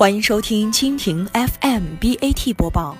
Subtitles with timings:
[0.00, 2.96] 欢迎收听蜻蜓 FM BAT 播报，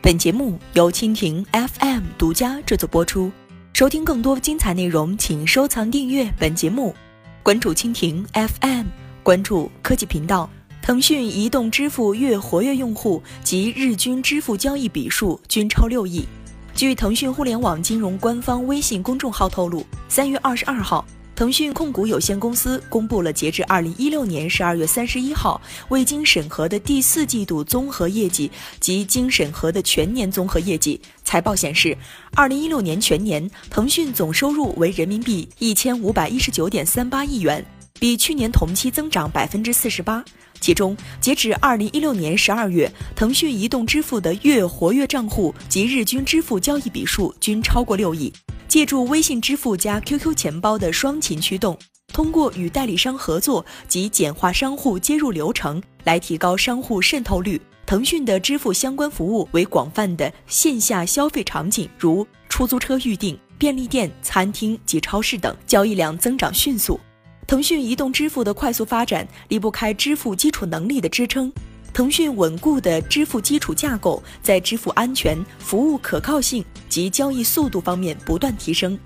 [0.00, 3.32] 本节目由蜻蜓 FM 独家制作播出。
[3.72, 6.94] 收听更多精彩内容，请收藏订阅本节目，
[7.42, 8.86] 关注蜻蜓 FM，
[9.24, 10.48] 关注科技频道。
[10.80, 16.24] 腾讯移动支付月活跃用户及日均支付交易笔数均超六亿。
[16.72, 21.04] 据腾讯互联网金融官方微信公众号透露，三月二十二号。
[21.36, 28.48] 腾讯控股有限公司公布了截至二零一六年十二月三十一号未经审核的第四季度综合业绩
[28.78, 31.00] 及经审核的全年综合业绩。
[31.24, 31.96] 财报显示，
[32.36, 37.64] 二零一六年全年腾讯总收入为人民币一千五百一十九点三八亿元，
[37.98, 40.24] 比去年同期增长百分之四十八。
[40.60, 48.32] 其中，截止二零一六年十二月，腾讯移动支付的月活跃账户及日均支付交易笔数均超过六亿。
[48.74, 51.78] 借助微信支付加 QQ 钱包的双擎驱动，
[52.12, 57.62] 通过与代理商合作及简化商户接入流程来提高商户渗透率。
[57.86, 66.98] 腾讯的支付相关服务为广泛的线下消费场景，如出租车预订、便利店、餐厅及超市等，交易量增长迅速。
[67.46, 71.52] 腾讯移动支付的快速发展离不开支付基础能力的支撑。
[71.94, 78.98] 腾讯稳固的支付基础架构在支付安全、服务可靠性及交易速度方面不断提升。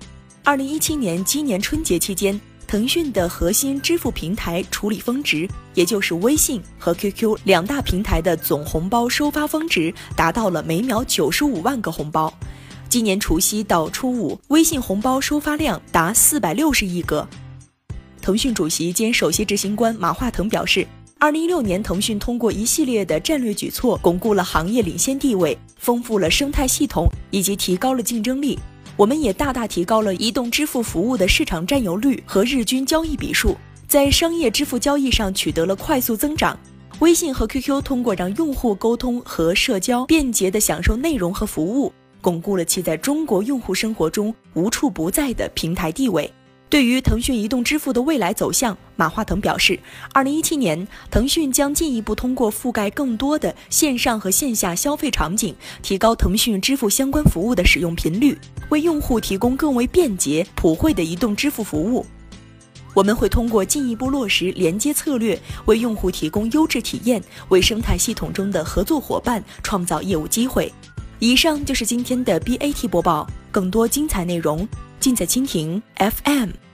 [0.43, 12.33] 二零一七年今年春节期间，腾讯的核心支付平台处理峰值，也就是微信和 QQ 两大平台的总红包收发峰值达到了每秒九十五万个红包。
[12.89, 17.27] 今年除夕到初五，微信红包收发量达四百六十亿个。
[18.19, 20.87] 腾讯主席兼首席执行官马化腾表示。
[21.21, 28.57] 二零一六年，腾讯通过一系列的战略举措，巩固了行业领先地位，丰富了生态系统，以及提高了竞争力。
[28.95, 36.57] 我们也大大提高了移动支付服务的市场占有率和日均交易笔数，在商业支付交易上取得了快速增长。
[36.99, 41.91] 微信和 QQ 通过让用户沟通和社交便捷地享受内容和服务，
[42.21, 46.31] 巩固了其在中国用户生活中无处不在的平台地位。
[46.69, 49.79] 对于腾讯移动支付的未来走向，马化腾表示，
[50.13, 58.37] 二零一七年，腾讯将进一步通过覆盖更多的线上和线下消费场景，提高腾讯支付相关服务的使用频率，
[58.69, 62.05] 为用户提供更为便捷、普惠的移动支付服务。
[62.93, 70.71] 我们会通过进一步落实连接策略，为用户提供优质体验，为生态系统中的合作伙伴创造业务机会。
[71.17, 74.67] 以上就是今天的 BAT 播报，更多精彩内容。
[74.99, 76.68] 尽在蜻蜓 FM。